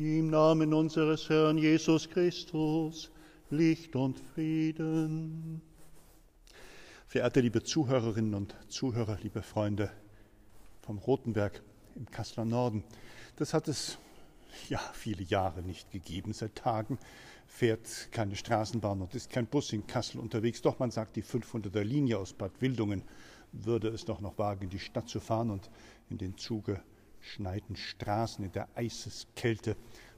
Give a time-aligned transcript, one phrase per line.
[0.00, 3.10] Im Namen unseres Herrn Jesus Christus,
[3.50, 5.60] Licht und Frieden.
[7.06, 9.90] Verehrte liebe Zuhörerinnen und Zuhörer, liebe Freunde
[10.80, 11.60] vom Rotenberg
[11.96, 12.82] im Kasseler Norden,
[13.36, 13.98] das hat es
[14.70, 16.32] ja viele Jahre nicht gegeben.
[16.32, 16.98] Seit Tagen
[17.46, 20.62] fährt keine Straßenbahn und ist kein Bus in Kassel unterwegs.
[20.62, 23.02] Doch man sagt, die 500er Linie aus Bad Wildungen
[23.52, 25.68] würde es doch noch wagen, in die Stadt zu fahren und
[26.08, 26.38] in den
[27.20, 29.76] zugeschneiten Straßen in der Eiseskälte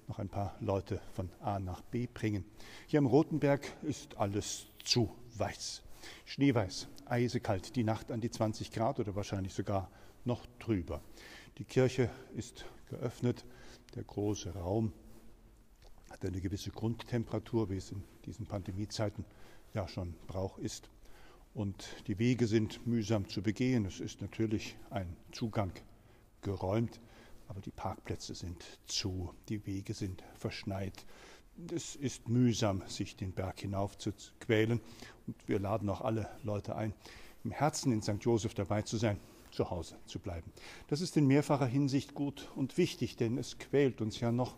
[0.09, 2.45] noch ein paar Leute von A nach B bringen.
[2.87, 5.83] Hier am Rotenberg ist alles zu weiß.
[6.25, 9.91] Schneeweiß, eisekalt, die Nacht an die 20 Grad oder wahrscheinlich sogar
[10.25, 11.01] noch drüber.
[11.59, 13.45] Die Kirche ist geöffnet,
[13.95, 14.93] der große Raum
[16.11, 19.25] hat eine gewisse Grundtemperatur, wie es in diesen Pandemiezeiten
[19.75, 20.91] ja schon Brauch ist.
[21.55, 23.85] Und die Wege sind mühsam zu begehen.
[23.85, 25.73] Es ist natürlich ein Zugang
[26.43, 27.01] geräumt,
[27.49, 31.07] aber die Parkplätze sind zu, die Wege sind verschneit.
[31.75, 34.81] Es ist mühsam, sich den Berg hinauf zu quälen.
[35.27, 36.95] Und wir laden auch alle Leute ein,
[37.45, 38.19] im Herzen in St.
[38.21, 39.19] Joseph dabei zu sein,
[39.51, 40.51] zu Hause zu bleiben.
[40.89, 44.57] Das ist in mehrfacher Hinsicht gut und wichtig, denn es quält uns ja noch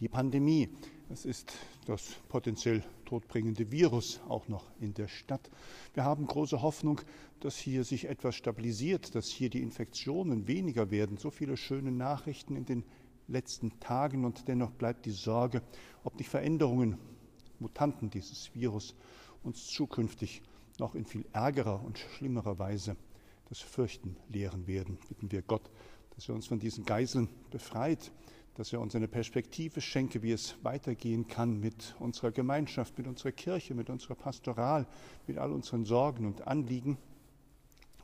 [0.00, 0.68] die Pandemie.
[1.08, 1.52] Es ist
[1.86, 5.48] das potenziell todbringende Virus auch noch in der Stadt.
[5.94, 7.00] Wir haben große Hoffnung,
[7.38, 11.16] dass hier sich etwas stabilisiert, dass hier die Infektionen weniger werden.
[11.16, 12.84] So viele schöne Nachrichten in den
[13.28, 15.62] letzten Tagen und dennoch bleibt die Sorge,
[16.02, 16.98] ob nicht Veränderungen,
[17.60, 18.96] Mutanten dieses Virus
[19.44, 20.42] uns zukünftig
[20.80, 22.96] noch in viel ärgerer und schlimmerer Weise
[23.48, 24.98] das Fürchten lehren werden.
[25.08, 25.70] Bitten wir Gott,
[26.16, 28.10] dass er uns von diesen Geiseln befreit,
[28.56, 33.32] dass er uns eine Perspektive schenke, wie es weitergehen kann mit unserer Gemeinschaft, mit unserer
[33.32, 34.86] Kirche, mit unserer Pastoral,
[35.26, 36.96] mit all unseren Sorgen und Anliegen.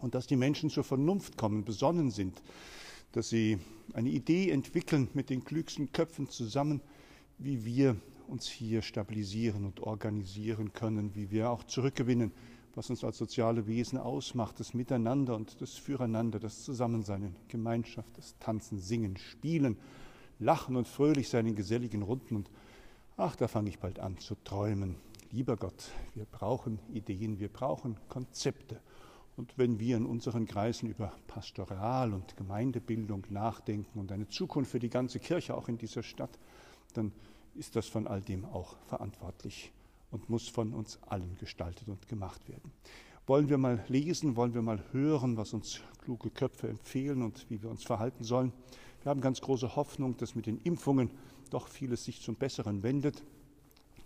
[0.00, 2.42] Und dass die Menschen zur Vernunft kommen, besonnen sind,
[3.12, 3.58] dass sie
[3.94, 6.82] eine Idee entwickeln mit den klügsten Köpfen zusammen,
[7.38, 7.96] wie wir
[8.28, 12.30] uns hier stabilisieren und organisieren können, wie wir auch zurückgewinnen,
[12.74, 18.08] was uns als soziale Wesen ausmacht, das Miteinander und das Füreinander, das Zusammensein in Gemeinschaft,
[18.18, 19.78] das Tanzen, Singen, Spielen
[20.42, 22.36] lachen und fröhlich sein in geselligen Runden.
[22.36, 22.50] Und
[23.16, 24.96] ach, da fange ich bald an zu träumen.
[25.30, 28.80] Lieber Gott, wir brauchen Ideen, wir brauchen Konzepte.
[29.36, 34.78] Und wenn wir in unseren Kreisen über Pastoral und Gemeindebildung nachdenken und eine Zukunft für
[34.78, 36.38] die ganze Kirche auch in dieser Stadt,
[36.92, 37.12] dann
[37.54, 39.72] ist das von all dem auch verantwortlich
[40.10, 42.70] und muss von uns allen gestaltet und gemacht werden.
[43.26, 47.62] Wollen wir mal lesen, wollen wir mal hören, was uns kluge Köpfe empfehlen und wie
[47.62, 48.52] wir uns verhalten sollen?
[49.02, 51.10] Wir haben ganz große Hoffnung, dass mit den Impfungen
[51.50, 53.22] doch vieles sich zum Besseren wendet.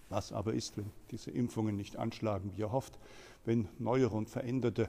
[0.09, 2.99] Was aber ist, wenn diese Impfungen nicht anschlagen, wie er hofft,
[3.45, 4.89] wenn neuere und veränderte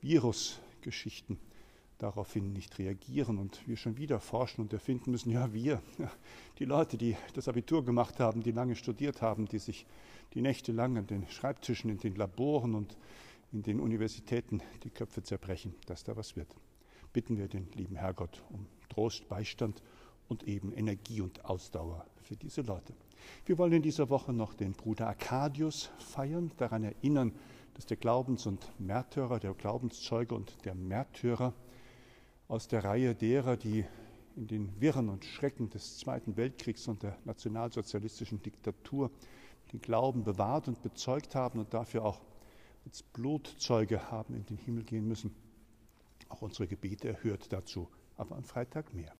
[0.00, 1.38] Virusgeschichten
[1.98, 5.82] daraufhin nicht reagieren und wir schon wieder forschen und erfinden müssen, ja wir,
[6.58, 9.86] die Leute, die das Abitur gemacht haben, die lange studiert haben, die sich
[10.32, 12.96] die Nächte lang an den Schreibtischen, in den Laboren und
[13.52, 16.56] in den Universitäten die Köpfe zerbrechen, dass da was wird.
[17.12, 19.82] Bitten wir den lieben Herrgott um Trost, Beistand
[20.28, 22.94] und eben Energie und Ausdauer für diese Leute.
[23.46, 27.32] Wir wollen in dieser Woche noch den Bruder Arcadius feiern, daran erinnern,
[27.74, 31.54] dass der Glaubens- und Märtyrer, der Glaubenszeuge und der Märtyrer
[32.48, 33.86] aus der Reihe derer, die
[34.36, 39.10] in den Wirren und Schrecken des Zweiten Weltkriegs und der nationalsozialistischen Diktatur
[39.72, 42.20] den Glauben bewahrt und bezeugt haben und dafür auch
[42.84, 45.34] als Blutzeuge haben in den Himmel gehen müssen,
[46.28, 49.12] auch unsere Gebete erhört dazu aber am Freitag mehr.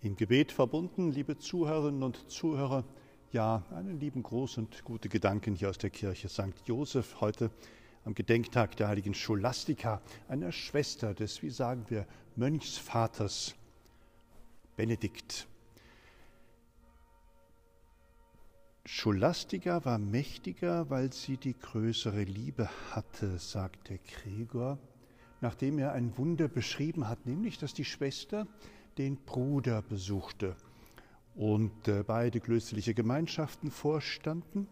[0.00, 2.84] Im Gebet verbunden, liebe Zuhörerinnen und Zuhörer,
[3.30, 6.52] ja, einen lieben Gruß und gute Gedanken hier aus der Kirche St.
[6.66, 7.50] Joseph heute
[8.04, 12.06] am Gedenktag der heiligen Scholastika, einer Schwester des, wie sagen wir,
[12.36, 13.54] Mönchsvaters
[14.76, 15.46] Benedikt.
[18.84, 24.78] Scholastika war mächtiger, weil sie die größere Liebe hatte, sagt der Gregor,
[25.40, 28.48] nachdem er ein Wunder beschrieben hat, nämlich dass die Schwester
[28.98, 30.56] den Bruder besuchte
[31.36, 34.66] und äh, beide klösterliche Gemeinschaften vorstanden.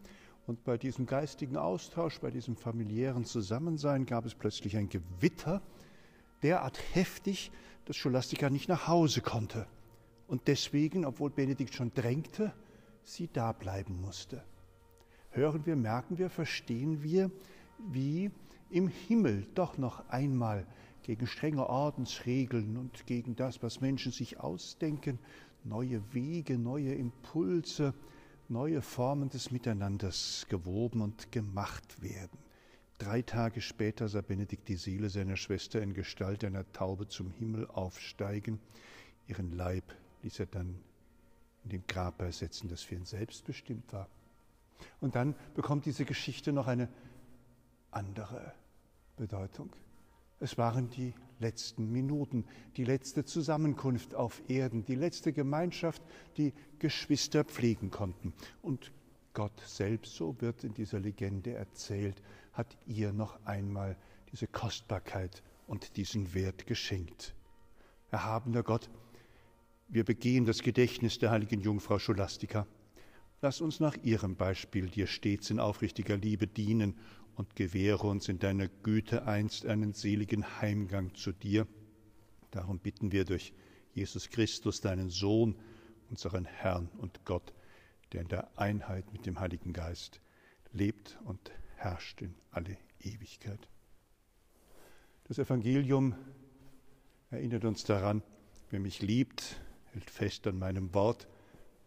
[0.44, 5.62] Und bei diesem geistigen Austausch, bei diesem familiären Zusammensein gab es plötzlich ein Gewitter,
[6.42, 7.52] derart heftig,
[7.84, 9.68] dass Scholastika nicht nach Hause konnte.
[10.26, 12.52] Und deswegen, obwohl Benedikt schon drängte,
[13.04, 14.42] sie da bleiben musste.
[15.30, 17.30] Hören wir, merken wir, verstehen wir,
[17.78, 18.30] wie
[18.70, 20.66] im Himmel doch noch einmal
[21.02, 25.18] gegen strenge Ordensregeln und gegen das, was Menschen sich ausdenken,
[25.64, 27.94] neue Wege, neue Impulse,
[28.48, 32.38] neue Formen des Miteinanders gewoben und gemacht werden.
[32.98, 37.66] Drei Tage später sah Benedikt die Seele seiner Schwester in Gestalt einer Taube zum Himmel
[37.68, 38.60] aufsteigen.
[39.26, 39.84] Ihren Leib
[40.22, 40.80] ließ er dann
[41.64, 44.08] in dem Grab ersetzen, das für ihn selbst bestimmt war.
[45.00, 46.88] Und dann bekommt diese Geschichte noch eine
[47.90, 48.52] andere
[49.16, 49.70] Bedeutung.
[50.38, 52.46] Es waren die letzten Minuten,
[52.76, 56.02] die letzte Zusammenkunft auf Erden, die letzte Gemeinschaft,
[56.38, 58.32] die Geschwister pflegen konnten.
[58.62, 58.92] Und
[59.34, 62.22] Gott selbst, so wird in dieser Legende erzählt,
[62.52, 63.96] hat ihr noch einmal
[64.32, 67.34] diese Kostbarkeit und diesen Wert geschenkt.
[68.10, 68.90] Erhabener Gott,
[69.92, 72.66] wir begehen das Gedächtnis der heiligen Jungfrau Scholastika.
[73.42, 76.96] Lass uns nach ihrem Beispiel dir stets in aufrichtiger Liebe dienen
[77.34, 81.66] und gewähre uns in deiner Güte einst einen seligen Heimgang zu dir.
[82.52, 83.52] Darum bitten wir durch
[83.92, 85.56] Jesus Christus, deinen Sohn,
[86.08, 87.52] unseren Herrn und Gott,
[88.12, 90.20] der in der Einheit mit dem Heiligen Geist
[90.72, 93.68] lebt und herrscht in alle Ewigkeit.
[95.24, 96.14] Das Evangelium
[97.30, 98.22] erinnert uns daran,
[98.70, 99.60] wer mich liebt,
[99.92, 101.28] hält fest an meinem Wort.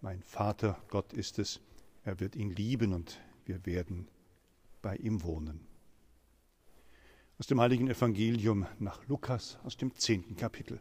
[0.02, 1.62] Mein Vater, Gott ist es,
[2.04, 4.08] er wird ihn lieben und wir werden
[4.82, 5.66] bei ihm wohnen.
[7.40, 10.80] Aus dem heiligen Evangelium nach Lukas aus dem zehnten Kapitel.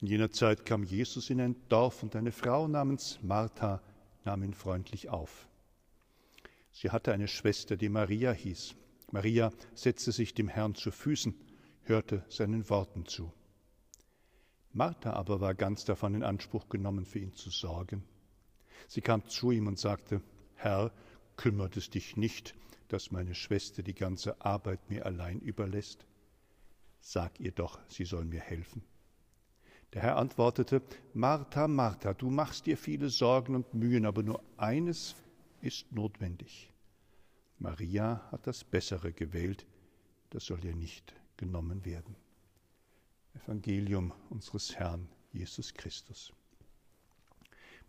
[0.00, 3.82] In jener Zeit kam Jesus in ein Dorf und eine Frau namens Martha
[4.24, 5.46] nahm ihn freundlich auf.
[6.72, 8.74] Sie hatte eine Schwester, die Maria hieß.
[9.10, 11.34] Maria setzte sich dem Herrn zu Füßen,
[11.82, 13.32] hörte seinen Worten zu.
[14.72, 18.04] Martha aber war ganz davon in Anspruch genommen, für ihn zu sorgen.
[18.86, 20.22] Sie kam zu ihm und sagte,
[20.54, 20.92] Herr,
[21.36, 22.54] kümmert es dich nicht,
[22.88, 26.06] dass meine Schwester die ganze Arbeit mir allein überlässt?
[27.00, 28.82] Sag ihr doch, sie soll mir helfen.
[29.92, 30.82] Der Herr antwortete,
[31.14, 35.16] Martha, Martha, du machst dir viele Sorgen und Mühen, aber nur eines
[35.62, 36.72] ist notwendig.
[37.58, 39.66] Maria hat das Bessere gewählt,
[40.30, 42.14] das soll ihr nicht genommen werden.
[43.34, 46.32] Evangelium unseres Herrn Jesus Christus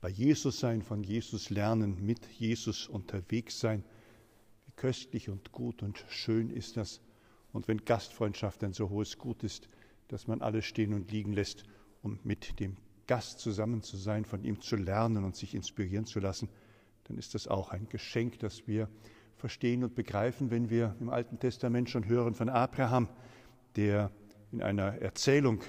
[0.01, 3.83] bei Jesus sein, von Jesus lernen, mit Jesus unterwegs sein.
[4.65, 7.01] Wie köstlich und gut und schön ist das.
[7.53, 9.69] Und wenn Gastfreundschaft ein so hohes Gut ist,
[10.07, 11.63] dass man alles stehen und liegen lässt,
[12.01, 16.19] um mit dem Gast zusammen zu sein, von ihm zu lernen und sich inspirieren zu
[16.19, 16.49] lassen,
[17.03, 18.89] dann ist das auch ein Geschenk, das wir
[19.35, 23.07] verstehen und begreifen, wenn wir im Alten Testament schon hören von Abraham,
[23.75, 24.11] der
[24.51, 25.61] in einer Erzählung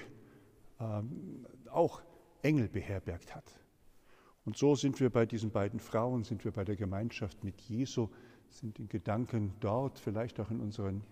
[0.79, 2.01] ähm, auch
[2.41, 3.45] Engel beherbergt hat.
[4.45, 8.09] Und so sind wir bei diesen beiden Frauen, sind wir bei der Gemeinschaft mit Jesu,
[8.49, 11.03] sind in Gedanken dort, vielleicht auch in unseren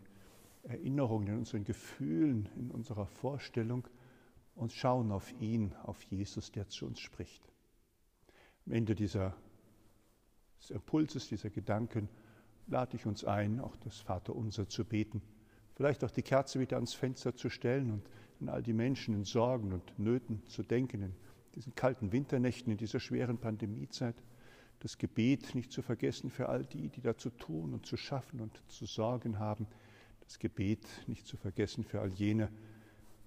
[0.63, 3.87] Erinnerungen, in unseren Gefühlen, in unserer Vorstellung
[4.55, 7.41] und schauen auf ihn, auf Jesus, der zu uns spricht.
[8.65, 9.35] Am Ende dieser,
[10.59, 12.09] des Impulses, dieser Gedanken,
[12.67, 15.21] lade ich uns ein, auch das Vaterunser zu beten,
[15.75, 18.09] vielleicht auch die Kerze wieder ans Fenster zu stellen und
[18.41, 21.15] an all die Menschen in Sorgen und Nöten zu denken, in
[21.55, 24.15] diesen kalten Winternächten, in dieser schweren Pandemiezeit,
[24.79, 28.39] das Gebet nicht zu vergessen für all die, die da zu tun und zu schaffen
[28.39, 29.67] und zu sorgen haben,
[30.21, 32.49] das Gebet nicht zu vergessen für all jene,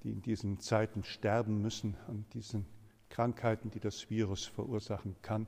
[0.02, 2.66] die in diesen Zeiten sterben müssen an diesen
[3.08, 5.46] Krankheiten, die das Virus verursachen kann.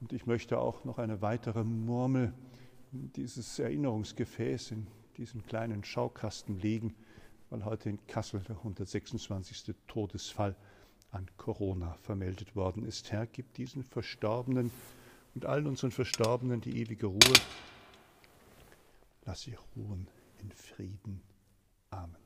[0.00, 2.34] Und ich möchte auch noch eine weitere Murmel
[2.92, 4.86] in dieses Erinnerungsgefäß, in
[5.16, 6.94] diesen kleinen Schaukasten legen,
[7.50, 9.74] weil heute in Kassel der 126.
[9.86, 10.56] Todesfall
[11.10, 13.12] an Corona vermeldet worden ist.
[13.12, 14.70] Herr, gib diesen Verstorbenen
[15.34, 17.34] und allen unseren Verstorbenen die ewige Ruhe.
[19.24, 20.08] Lass sie ruhen
[20.40, 21.22] in Frieden.
[21.90, 22.16] Amen.